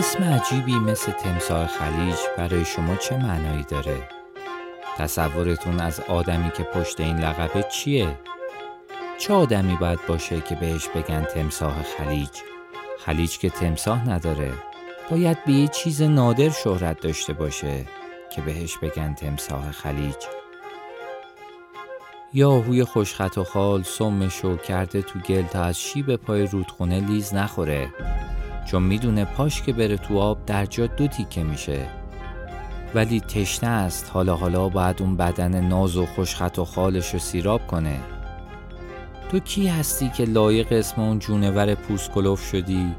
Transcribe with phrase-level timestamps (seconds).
[0.00, 4.08] اسم عجیبی مثل تمساه خلیج برای شما چه معنایی داره؟
[4.98, 8.18] تصورتون از آدمی که پشت این لقبه چیه؟
[9.18, 12.28] چه آدمی باید باشه که بهش بگن تمساه خلیج؟
[12.98, 14.52] خلیج که تمساه نداره
[15.10, 17.86] باید به یه چیز نادر شهرت داشته باشه
[18.34, 20.16] که بهش بگن تمساه خلیج
[22.32, 27.88] یاهوی خوشخط و خال سمشو کرده تو گل تا از شیب پای رودخونه لیز نخوره
[28.66, 31.86] چون می‌دونه پاش که بره تو آب در جا دو تیکه میشه.
[32.94, 37.66] ولی تشنه است حالا حالا باید اون بدن ناز و خوشخط و خالش رو سیراب
[37.66, 38.00] کنه.
[39.30, 42.94] تو کی هستی که لایق اسم اون جونور پوسکلوف شدی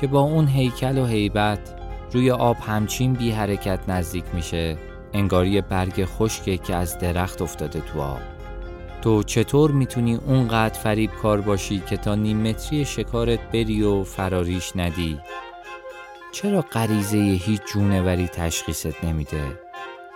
[0.00, 1.74] که با اون هیکل و هیبت
[2.12, 4.76] روی آب همچین بی حرکت نزدیک میشه؟
[5.12, 8.31] انگاری برگ خشکه که از درخت افتاده تو آب.
[9.02, 14.72] تو چطور می‌تونی اونقدر فریب کار باشی که تا نیم متری شکارت بری و فراریش
[14.76, 15.20] ندی؟
[16.32, 19.60] چرا غریزه هیچ جونوری تشخیصت نمیده؟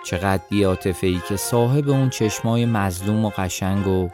[0.04, 4.08] چقدر بیاتفه ای که صاحب اون چشمای مظلوم و قشنگ و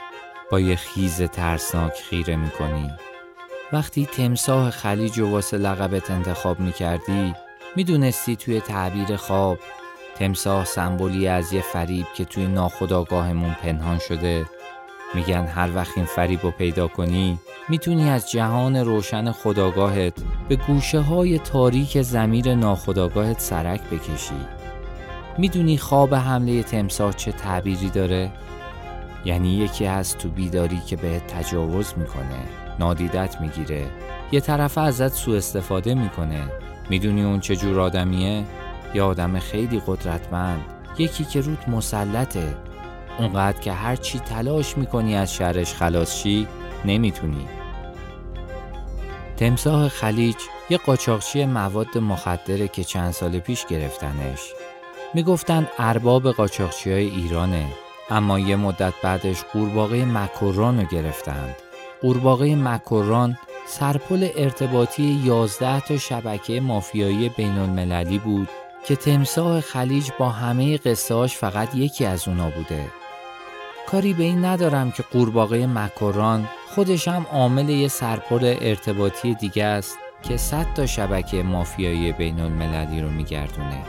[0.50, 2.90] با یه خیز ترسناک خیره می‌کنی؟
[3.72, 7.34] وقتی تمساه خلیج و واسه لقبت انتخاب می‌کردی
[7.76, 9.58] می‌دونستی توی تعبیر خواب
[10.14, 14.46] تمساه سمبولی از یه فریب که توی ناخداگاهمون پنهان شده
[15.14, 20.14] میگن هر وقت این فریب رو پیدا کنی می‌تونی از جهان روشن خداگاهت
[20.48, 24.46] به گوشه های تاریک زمیر ناخداگاهت سرک بکشی.
[25.38, 28.32] می‌دونی خواب حمله تمساه چه تعبیری داره؟
[29.24, 32.40] یعنی یکی از تو بیداری که به تجاوز می‌کنه
[32.78, 33.86] نادیدت می‌گیره.
[34.32, 36.40] یه طرف ازت سوء استفاده می‌کنه.
[36.90, 38.44] می‌دونی اون چه جور آدمیه؟
[38.94, 40.60] یه آدم خیلی قدرتمند.
[40.98, 42.54] یکی که روت مسلطه.
[43.18, 46.48] اونقدر که هر چی تلاش می‌کنی از شرش خلاص شی
[46.84, 47.48] نمی‌تونی.
[49.36, 50.36] تمساه خلیج
[50.70, 54.40] یه قاچاقچی مواد مخدره که چند سال پیش گرفتنش.
[55.14, 57.66] می‌گفتن ارباب قاچاقچی های ایرانه
[58.10, 61.56] اما یه مدت بعدش قورباغه مکران رو گرفتند.
[62.02, 68.48] قورباغه مکران سرپل ارتباطی 11 تا شبکه مافیایی بین المللی بود
[68.86, 73.01] که تمساه خلیج با همه قصهاش فقط یکی از اونا بوده.
[73.88, 79.98] کاری به این ندارم که قورباغه مکران خودش هم عامل یه سرپل ارتباطی دیگه است
[80.22, 83.82] که صد تا شبکه مافیایی بین المللی رو میگردونه.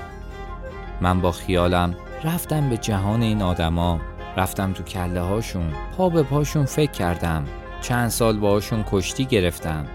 [1.02, 4.00] من با خیالم رفتم به جهان این آدما
[4.38, 7.46] رفتم تو کله هاشون پا به پاشون فکر کردم
[7.82, 9.86] چند سال باهاشون کشتی گرفتم.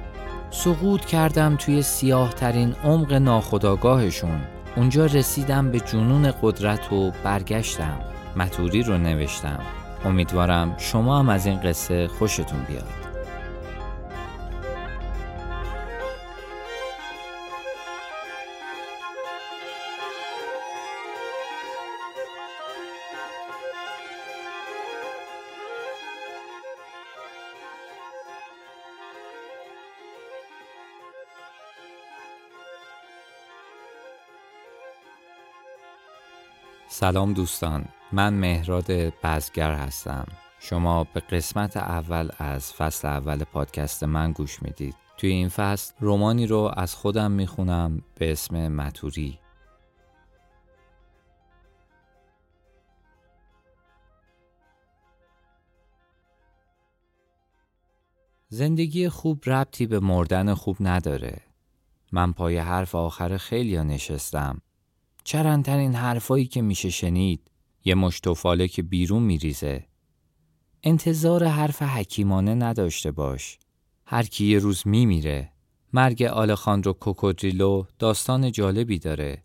[0.50, 4.40] سقوط کردم توی سیاه ترین عمق ناخداگاهشون
[4.76, 8.00] اونجا رسیدم به جنون قدرت و برگشتم.
[8.36, 9.60] متوری رو نوشتم.
[10.04, 13.08] امیدوارم شما هم از این قصه خوشتون بیاد.
[36.88, 37.84] سلام دوستان.
[38.12, 38.92] من مهراد
[39.24, 40.26] بزگر هستم.
[40.60, 44.94] شما به قسمت اول از فصل اول پادکست من گوش می‌دید.
[45.16, 49.38] توی این فصل رومانی رو از خودم می‌خونم به اسم متوری.
[58.48, 61.40] زندگی خوب ربطی به مردن خوب نداره.
[62.12, 64.60] من پای حرف آخر خیلی نشستم.
[65.24, 67.50] چرندترین حرفایی که میشه شنید
[67.84, 69.86] یه مشتوفاله که بیرون میریزه.
[70.82, 73.58] انتظار حرف حکیمانه نداشته باش.
[74.06, 75.52] هر کی یه روز میمیره
[75.92, 79.42] مرگ آلخاندرو کوکودریلو داستان جالبی داره.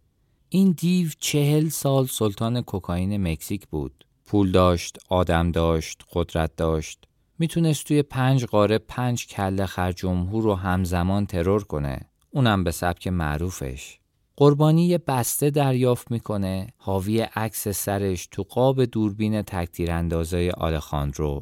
[0.50, 4.06] این دیو چهل سال سلطان کوکائین مکزیک بود.
[4.25, 7.07] پول داشت آدم داشت قدرت داشت.
[7.39, 12.00] می‌تونست توی پنج قاره پنج کله خر جمهور رو همزمان ترور کنه.
[12.30, 14.00] اونم به سبک معروفش.
[14.35, 16.68] قربانی یه بسته دریافت می‌کنه.
[16.77, 21.41] حاوی عکس سرش تو قاب دوربین تکتیر اندازای آلخاندرو.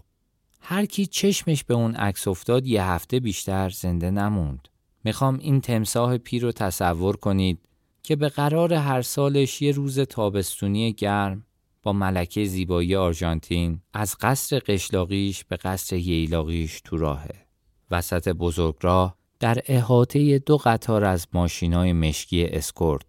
[0.59, 4.67] هر کی چشمش به اون عکس افتاد یه هفته بیشتر زنده نموند.
[5.03, 7.59] می‌خوام این تمساه پیر رو تصور کنید
[8.03, 11.45] که به قرار هر سالش یه روز تابستونی گرم
[11.83, 17.45] با ملکه زیبایی آرژانتین از قصر قشلاقیش به قصر ییلاقیش تو راهه.
[17.91, 23.05] وسط بزرگراه در احاطه دو قطار از ماشینای مشکی اسکورت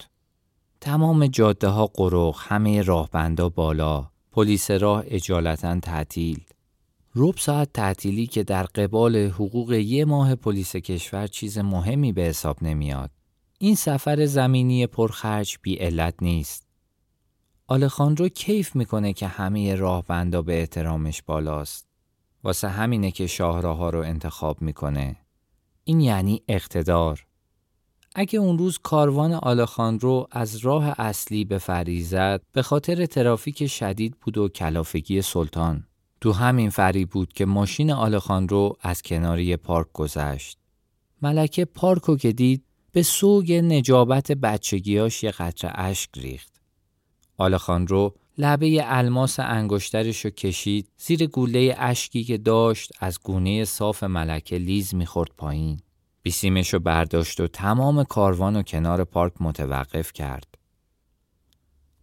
[0.80, 6.44] تمام جاده ها قروق همه راهبندا بالا پلیس راه اجالتا تعطیل
[7.12, 12.62] روب ساعت تعطیلی که در قبال حقوق یه ماه پلیس کشور چیز مهمی به حساب
[12.62, 13.10] نمیاد
[13.58, 16.66] این سفر زمینی پرخرج بی علت نیست.
[17.66, 21.86] آلخاندرو کیف می‌کنه که همه راهبندا به احترامش بالاست.
[22.44, 25.16] واسه همینه که شاهراه رو انتخاب می‌کنه.
[25.84, 27.26] این یعنی اقتدار.
[28.14, 34.16] اگه اون روز کاروان آلخاندرو از راه اصلی به فرعی زد به خاطر ترافیک شدید
[34.20, 35.86] بود و کلافگی سلطان.
[36.20, 40.58] تو همین فرعی بود که ماشین آلخاندرو از کنار پارک گذشت.
[41.22, 46.52] ملکه پارکو که دید به سوگ نجابت بچگیاش یه قطره اشک ریخت.
[47.38, 54.94] آلخاندرو لبه الماس انگشترشو کشید زیر گوله اشکی که داشت از گونه صاف ملکه لیز
[54.94, 55.80] می‌خورد پایین.
[56.22, 60.54] بیسیمشو برداشت و تمام کاروان و کنار پارک متوقف کرد.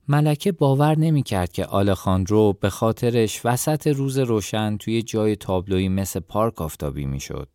[0.08, 6.20] ملکه باور نمی کرد که آلخاندرو به خاطرش وسط روز روشن توی جای تابلوی مثل
[6.20, 7.50] پارک آفتابی می شد.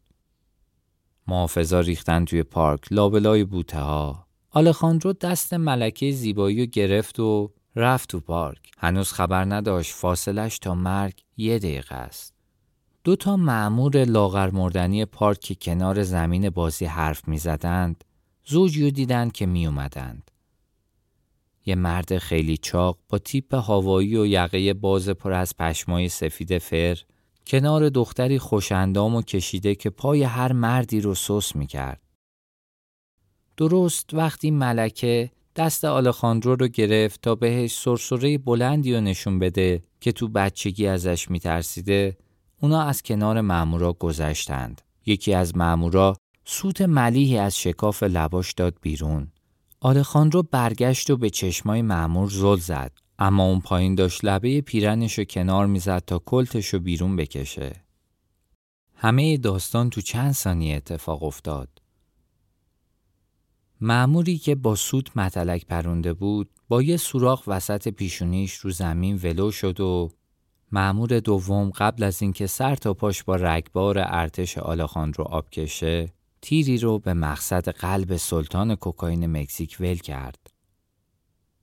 [1.27, 4.27] محافظا ریختن توی پارک لابلای بوته ها.
[4.51, 8.71] آلخاندرو دست ملکه زیبایی رو گرفت و رفت تو پارک.
[8.79, 12.35] هنوز خبر نداشت فاصلش تا مرگ یه دقیقه است.
[13.05, 18.05] دو تا معمور لاغر مردنی پارک که کنار زمین بازی حرف می زدند
[18.45, 20.31] زوجی دیدند که می اومدند.
[21.67, 26.99] یه مرد خیلی چاق با تیپ هوایی و یقه باز پر از پشمای سفید فر
[27.47, 32.01] کنار دختری خوشندام و کشیده که پای هر مردی رو سوس می کرد.
[33.57, 40.13] درست وقتی ملکه دست آلخاندرو رو گرفت تا بهش سرسره بلندی رو نشون بده که
[40.13, 42.17] تو بچگی ازش میترسیده
[42.61, 44.83] اونا از کنار مامورا گذشتند.
[45.07, 49.29] یکی از مامورا سوت ملیحی از شکاف لباش داد بیرون.
[49.81, 52.93] آلخاندرو برگشت و به چشمای معمور زل زد.
[53.19, 57.73] اما اون پایین داشت لبه پیرنش رو کنار می‌زد تا کلتش رو بیرون بکشه.
[58.95, 61.74] همه داستان تو چند ثانیه اتفاق افتاد.
[63.85, 69.51] معموری که با سوت متلک پرونده بود با یه سوراخ وسط پیشونیش رو زمین ولو
[69.51, 70.11] شد و
[70.73, 76.13] مأمور دوم قبل از اینکه سر تا پاش با رگبار ارتش آلخاندرو آبکش شه
[76.43, 80.51] تیری رو به مقصد قلب سلطان کوکاین مکزیک ول کرد.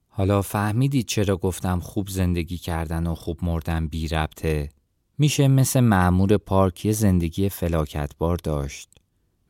[0.07, 4.69] حالا فهمیدید چرا گفتم خوب زندگی کردن و خوب مردن بی ربطه؟
[5.17, 9.00] میشه مثل مأمور پارک یه زندگی فلاکت‌بار داشت.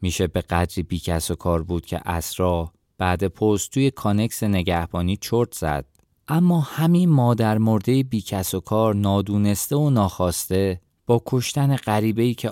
[0.02, 5.54] میشه به قدری بی‌کس و کار بود که عصرا بعد پست توی کانکس نگهبانی چرت
[5.54, 5.86] زد.
[6.28, 12.50] اما همین مادر مرده بیکس و کار نادونسته و ناخواسته با کشتن غریبه‌ای که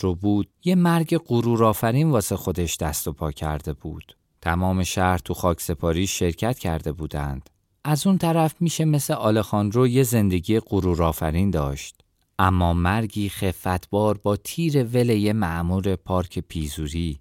[0.00, 4.16] رو بود یه مرگ غرورآفرین واسه خودش دست و پا کرده بود.
[4.42, 7.50] تمام شهر تو خاک سپاری شرکت کرده بودند.
[7.84, 12.04] از اون طرف میشه مثل آلخاندرو یه زندگی غرورآفرین داشت.
[12.42, 17.20] اما مرگی خفتبار با تیر ول یه معمور پارک پیزوری.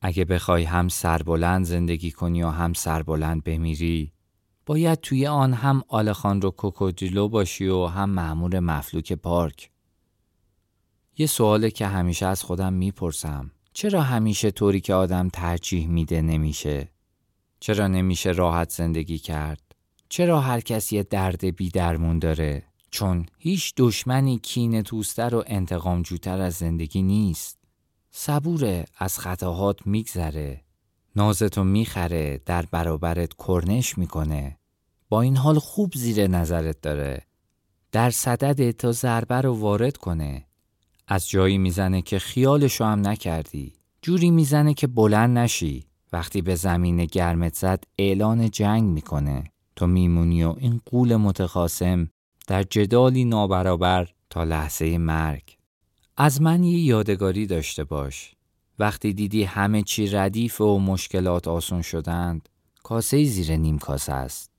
[0.00, 4.12] اگه بخوای هم سربلند زندگی کنی و هم سربلند بمیری
[4.66, 9.70] باید توی آن هم آلخاندرو کوکودیلو باشی و هم معمور مفلوک پارک.
[11.18, 16.88] یه سواله که همیشه از خودم می‌پرسم چرا همیشه طوری که آدم ترجیح میده نمیشه؟
[17.60, 19.74] چرا نمیشه راحت زندگی کرد؟
[20.08, 26.02] چرا هر کسی یه درد بی درمون داره؟ چون هیچ دشمنی کین توستر و انتقام
[26.02, 27.58] جوتر از زندگی نیست.
[28.10, 30.64] صبوره از خطاهات میگذره.
[31.16, 34.58] نازتو می‌خره در برابرت کرنش می‌کنه.
[35.08, 37.22] با این حال خوب زیر نظرت داره.
[37.92, 40.46] در صدد تا ضربه رو وارد کنه.
[41.08, 43.72] از جایی می‌زنه که خیالشو هم نکردی.
[44.02, 45.86] جوری می‌زنه که بلند نشی.
[46.12, 49.44] وقتی به زمین گرمت زد اعلان جنگ می‌کنه.
[49.76, 52.10] تو میمونی و این قول متخاسم
[52.46, 55.56] در جدالی نابرابر تا لحظه مرگ.
[56.16, 58.34] از من یه یادگاری داشته باش.
[58.78, 62.48] وقتی دیدی همه چی ردیف و مشکلات آسون شدند،
[62.82, 64.50] کاسه زیر نیم کاسه است.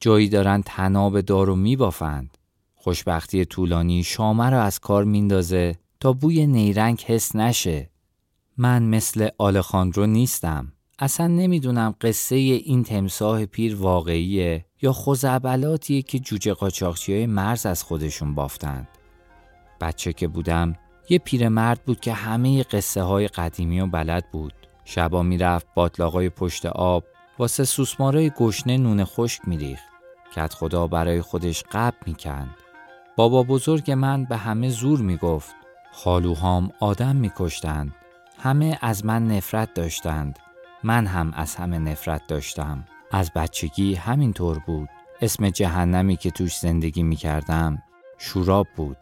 [0.00, 2.38] جایی دارن تناب دارو میبافند.
[2.74, 7.90] خوشبختی طولانی شامه را از کار میندازه تا بوی نیرنگ حس نشه.
[8.56, 10.72] من مثل آلخاندرو نیستم.
[10.98, 17.82] اصلا نمی‌دونم قصه این تمساه پیر واقعیه یا خوزعبلاتیه که جوجه قاچاقچی های مرز از
[17.82, 18.88] خودشون بافتند.
[19.80, 20.76] بچه که بودم
[21.08, 24.52] یه پیرمرد بود که همه قصه های قدیمی و بلد بود.
[24.84, 27.04] شبا می‌رفت باطلاقای پشت آب
[27.38, 29.84] واسه سوسمارای گشنه نون خشک میریخت.
[30.34, 32.56] کت خدا برای خودش قب می‌کند.
[33.16, 35.54] بابا بزرگ من به همه زور می‌گفت.
[35.92, 37.94] خالوهام آدم میکشتند.
[38.38, 40.38] همه از من نفرت داشتند.
[40.82, 42.84] من هم از همه نفرت داشتم.
[43.14, 44.88] از بچگی همین طور بود.
[45.20, 47.82] اسم جهنمی که توش زندگی می کردم
[48.18, 48.96] شوراب بود.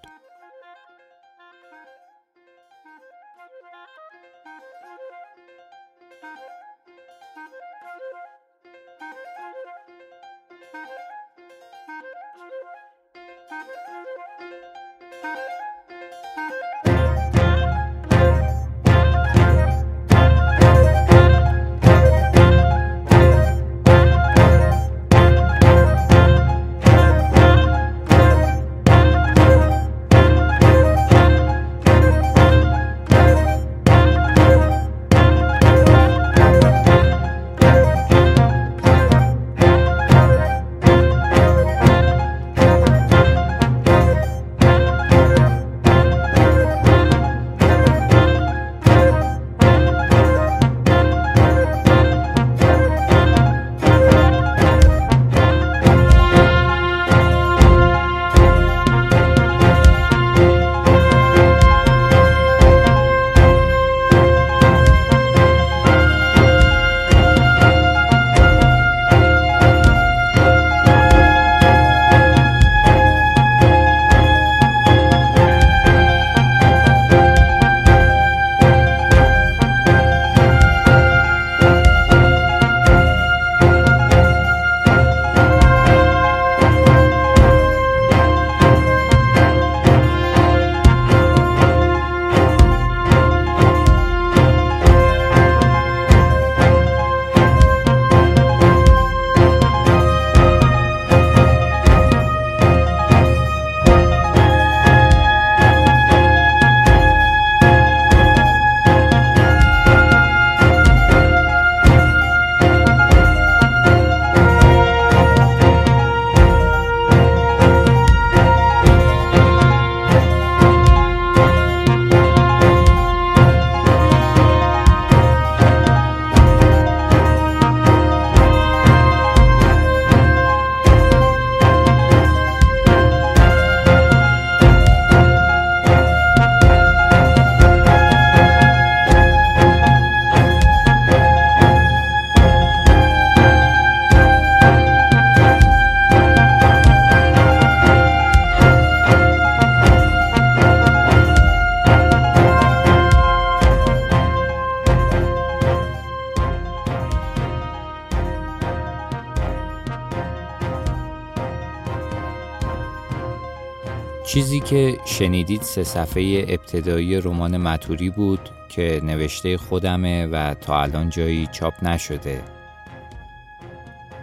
[164.32, 171.10] چیزی که شنیدید سه صفحه ابتدایی رمان متوری بود که نوشته خودمه و تا الان
[171.10, 172.42] جایی چاپ نشده.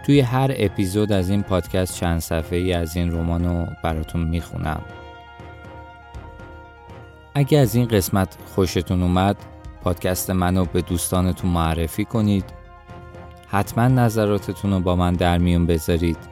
[0.06, 4.82] توی هر اپیزود از این پادکست چند صفحه ای از این رمان رو براتون می‌خونم.
[7.34, 9.36] اگه از این قسمت خوشتون اومد
[9.82, 12.44] پادکست منو به دوستانتون معرفی کنید.
[13.48, 16.29] حتما نظراتتون رو با من در میون بذارید.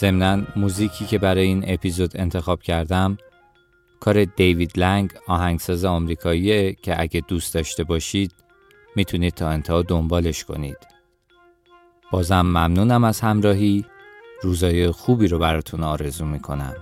[0.00, 3.18] ضمنا موزیکی که برای این اپیزود انتخاب کردم
[4.00, 8.32] کار دیوید لنگ آهنگساز آمریکاییه که اگه دوست داشته باشید
[8.96, 10.76] می‌تونید تا انتها دنبالش کنید.
[12.10, 13.84] بازم ممنونم از همراهی.
[14.42, 16.74] روزای خوبی رو براتون آرزو می‌کنم.